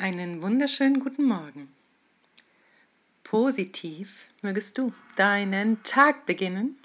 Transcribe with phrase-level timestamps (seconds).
[0.00, 1.70] Einen wunderschönen guten Morgen.
[3.22, 6.82] Positiv mögest du deinen Tag beginnen.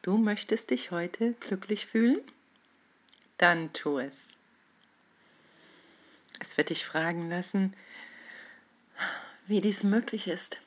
[0.00, 2.20] Du möchtest dich heute glücklich fühlen?
[3.36, 4.38] Dann tu es.
[6.38, 7.74] Es wird dich fragen lassen,
[9.48, 10.58] wie dies möglich ist,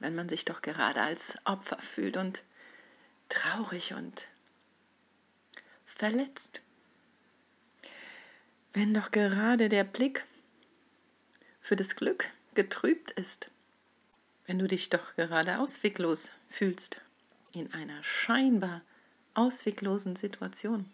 [0.00, 2.42] wenn man sich doch gerade als Opfer fühlt und
[3.28, 4.26] traurig und
[5.84, 6.62] verletzt.
[8.76, 10.26] Wenn doch gerade der Blick
[11.62, 13.50] für das Glück getrübt ist,
[14.44, 17.00] wenn du dich doch gerade ausweglos fühlst
[17.52, 18.82] in einer scheinbar
[19.32, 20.92] ausweglosen Situation.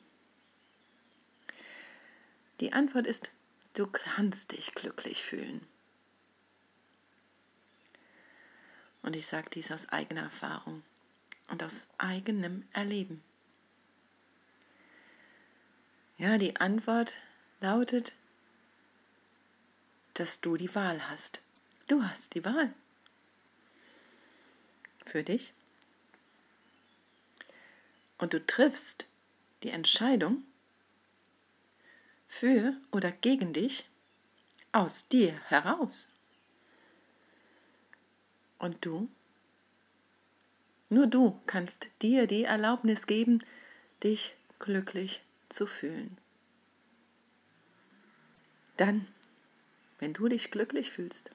[2.60, 3.32] Die Antwort ist,
[3.74, 5.66] du kannst dich glücklich fühlen.
[9.02, 10.84] Und ich sage dies aus eigener Erfahrung
[11.48, 13.24] und aus eigenem Erleben.
[16.16, 17.16] Ja, die Antwort
[17.62, 18.12] lautet,
[20.14, 21.40] dass du die Wahl hast.
[21.88, 22.74] Du hast die Wahl.
[25.06, 25.52] Für dich.
[28.18, 29.06] Und du triffst
[29.62, 30.44] die Entscheidung
[32.28, 33.88] für oder gegen dich
[34.70, 36.10] aus dir heraus.
[38.58, 39.08] Und du,
[40.88, 43.42] nur du kannst dir die Erlaubnis geben,
[44.02, 46.21] dich glücklich zu fühlen.
[48.76, 49.06] Dann,
[49.98, 51.30] wenn du dich glücklich fühlst,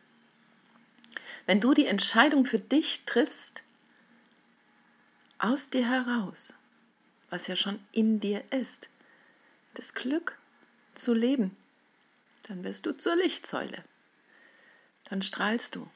[1.46, 3.64] wenn du die Entscheidung für dich triffst,
[5.40, 6.54] aus dir heraus,
[7.30, 8.90] was ja schon in dir ist,
[9.76, 10.38] das Glück
[10.94, 11.56] zu leben,
[12.44, 13.84] dann wirst du zur Lichtsäule.
[15.06, 15.90] Dann strahlst du.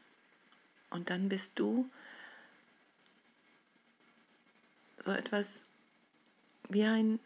[0.89, 1.89] Und dann bist du
[4.99, 5.65] so etwas
[6.69, 7.19] wie ein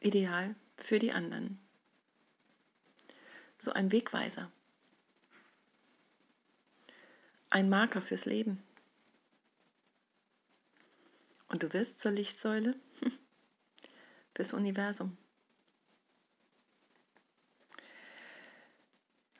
[0.00, 1.58] Ideal für die anderen
[3.62, 4.50] so ein Wegweiser,
[7.48, 8.60] ein Marker fürs Leben.
[11.46, 12.74] Und du wirst zur Lichtsäule
[14.34, 15.16] fürs Universum.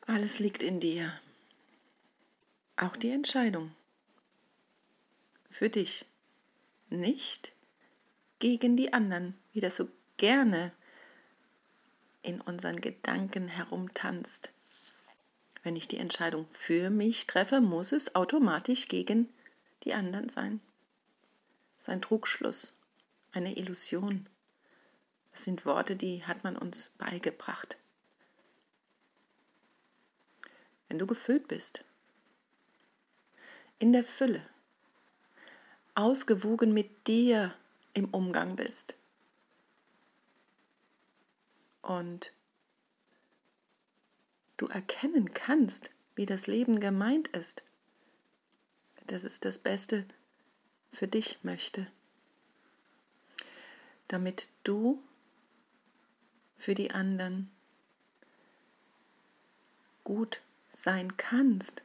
[0.03, 1.19] Alles liegt in dir.
[2.77, 3.75] Auch die Entscheidung.
[5.50, 6.06] Für dich.
[6.91, 7.53] Nicht
[8.39, 10.72] gegen die anderen, wie das so gerne
[12.22, 14.53] in unseren Gedanken herumtanzt.
[15.62, 19.28] Wenn ich die Entscheidung für mich treffe, muss es automatisch gegen
[19.84, 20.60] die anderen sein.
[21.75, 22.75] Das ist ein Trugschluss,
[23.33, 24.28] eine Illusion.
[25.31, 27.78] Das sind Worte, die hat man uns beigebracht.
[30.89, 31.84] Wenn du gefüllt bist,
[33.78, 34.47] in der Fülle,
[35.94, 37.54] ausgewogen mit dir
[37.94, 38.94] im Umgang bist,
[41.82, 42.32] und
[44.56, 47.65] du erkennen kannst, wie das Leben gemeint ist,
[49.06, 50.06] dass es das Beste
[50.92, 51.91] für dich möchte,
[54.09, 55.03] damit du
[56.56, 57.50] für die anderen
[60.04, 61.82] gut sein kannst,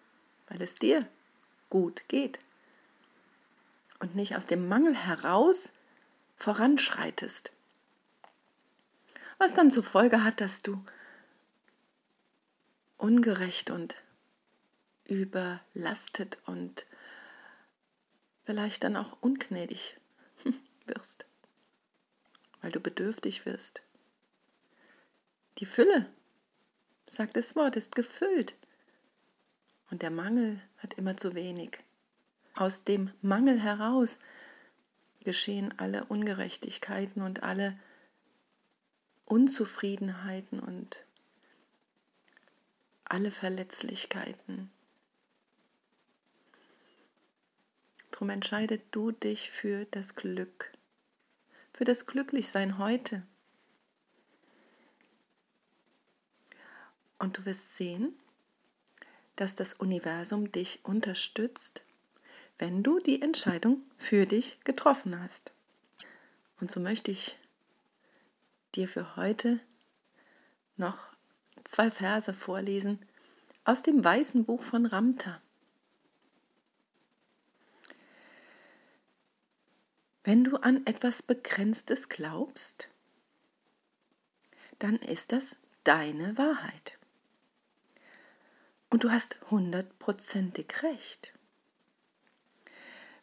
[0.48, 1.08] weil es dir
[1.70, 2.40] gut geht
[4.00, 5.74] und nicht aus dem Mangel heraus
[6.36, 7.52] voranschreitest
[9.38, 10.84] was dann zur Folge hat, dass du
[12.98, 14.02] ungerecht und
[15.06, 16.86] überlastet und
[18.44, 19.98] vielleicht dann auch ungnädig
[20.86, 21.26] wirst,
[22.62, 23.84] weil du bedürftig wirst.
[25.60, 26.10] Die Fülle,
[27.06, 28.56] sagt das Wort, ist gefüllt
[29.90, 31.78] und der Mangel hat immer zu wenig.
[32.56, 34.20] Aus dem Mangel heraus
[35.24, 37.78] geschehen alle Ungerechtigkeiten und alle
[39.28, 41.06] Unzufriedenheiten und
[43.04, 44.72] alle Verletzlichkeiten.
[48.12, 50.72] Drum entscheidet du dich für das Glück,
[51.74, 53.22] für das Glücklichsein heute.
[57.20, 58.18] Und du wirst sehen,
[59.36, 61.84] dass das Universum dich unterstützt,
[62.60, 65.52] wenn du die Entscheidung für dich getroffen hast.
[66.60, 67.38] Und so möchte ich
[68.78, 69.60] dir für heute
[70.78, 71.12] noch
[71.64, 73.00] zwei Verse vorlesen
[73.66, 75.42] aus dem weißen Buch von Ramta.
[80.24, 82.90] Wenn du an etwas Begrenztes glaubst,
[84.80, 86.98] dann ist das deine Wahrheit.
[88.90, 91.34] Und du hast hundertprozentig recht.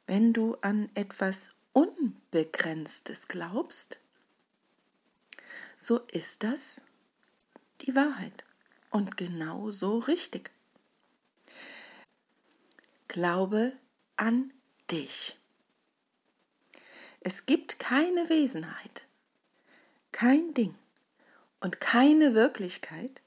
[0.07, 4.01] Wenn du an etwas Unbegrenztes glaubst,
[5.85, 6.81] so ist das
[7.83, 8.45] die Wahrheit.
[8.91, 10.51] und genau so richtig.
[13.09, 13.77] Glaube
[14.17, 14.53] an
[14.91, 15.37] dich.
[17.21, 19.07] Es gibt keine Wesenheit,
[20.13, 20.75] kein Ding
[21.61, 23.21] und keine Wirklichkeit,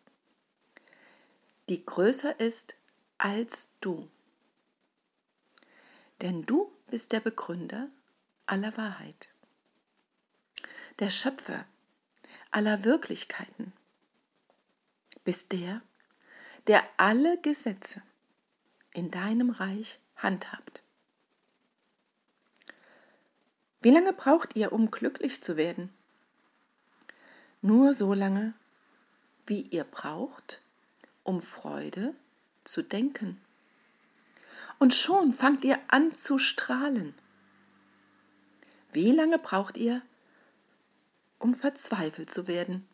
[1.69, 2.75] die größer ist
[3.19, 4.10] als du.
[6.21, 7.89] Denn du bist der Begründer
[8.45, 9.27] aller Wahrheit,
[11.00, 11.68] der Schöpfer
[12.52, 13.74] aller Wirklichkeiten,
[15.24, 15.82] bist der,
[16.68, 18.02] der alle Gesetze
[18.94, 20.82] in deinem Reich handhabt.
[23.82, 25.94] Wie lange braucht ihr, um glücklich zu werden?
[27.62, 28.54] Nur so lange,
[29.46, 30.62] wie ihr braucht,
[31.24, 32.14] um Freude
[32.64, 33.40] zu denken.
[34.80, 37.16] Und schon fangt ihr an zu strahlen.
[38.92, 40.02] Wie lange braucht ihr,
[41.39, 42.88] um verzweifelt zu werden?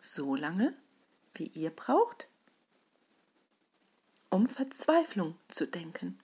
[0.00, 0.74] So lange,
[1.34, 2.28] wie ihr braucht,
[4.30, 6.18] um Verzweiflung zu denken.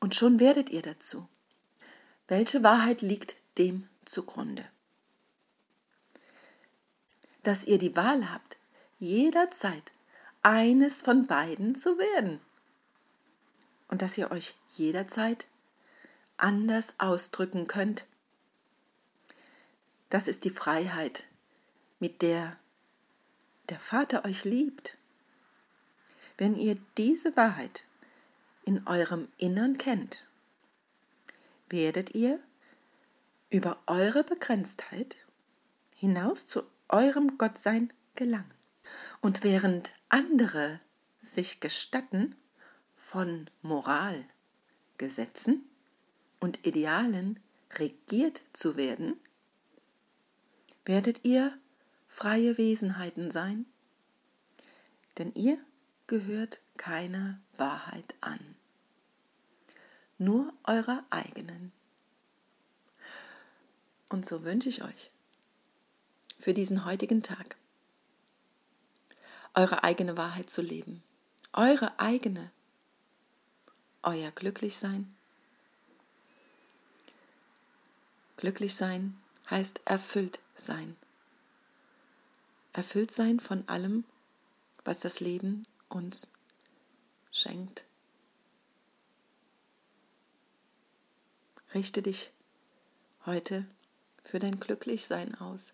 [0.00, 1.28] Und schon werdet ihr dazu.
[2.26, 4.64] Welche Wahrheit liegt dem zugrunde?
[7.42, 8.56] Dass ihr die Wahl habt,
[8.98, 9.92] jederzeit
[10.42, 12.40] eines von beiden zu werden.
[13.88, 15.46] Und dass ihr euch jederzeit
[16.36, 18.04] anders ausdrücken könnt.
[20.10, 21.26] Das ist die Freiheit,
[21.98, 22.56] mit der
[23.68, 24.98] der Vater euch liebt.
[26.36, 27.84] Wenn ihr diese Wahrheit
[28.64, 30.26] in eurem Innern kennt,
[31.68, 32.40] werdet ihr
[33.48, 35.16] über eure Begrenztheit
[35.94, 38.52] hinaus zu eurem Gottsein gelangen.
[39.20, 40.80] Und während andere
[41.22, 42.34] sich gestatten,
[42.96, 44.26] von Moral,
[44.98, 45.64] Gesetzen
[46.38, 47.40] und Idealen
[47.72, 49.18] regiert zu werden,
[50.84, 51.56] werdet ihr
[52.08, 53.66] freie Wesenheiten sein,
[55.18, 55.58] denn ihr
[56.06, 58.40] gehört keiner Wahrheit an,
[60.18, 61.72] nur eurer eigenen.
[64.08, 65.10] Und so wünsche ich euch
[66.38, 67.56] für diesen heutigen Tag
[69.54, 71.02] eure eigene Wahrheit zu leben,
[71.52, 72.50] eure eigene,
[74.02, 75.14] euer Glücklichsein.
[78.36, 79.16] Glücklich sein
[79.50, 80.96] heißt erfüllt sein.
[82.72, 84.04] Erfüllt sein von allem,
[84.84, 86.30] was das Leben uns
[87.32, 87.84] schenkt.
[91.74, 92.32] Richte dich
[93.26, 93.66] heute
[94.24, 95.68] für dein Glücklichsein aus.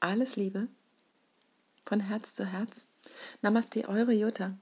[0.00, 0.68] Alles Liebe
[1.84, 2.86] von Herz zu Herz.
[3.40, 4.58] Namaste, eure Jutta.